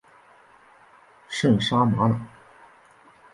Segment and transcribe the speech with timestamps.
[1.29, 2.25] 圣沙马朗。